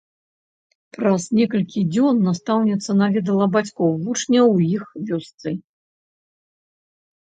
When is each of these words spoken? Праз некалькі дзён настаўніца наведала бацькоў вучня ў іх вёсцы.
Праз 0.97 1.27
некалькі 1.39 1.79
дзён 1.93 2.15
настаўніца 2.29 2.97
наведала 3.03 3.45
бацькоў 3.59 3.89
вучня 4.09 4.41
ў 4.53 4.55
іх 4.77 4.83
вёсцы. 5.13 5.59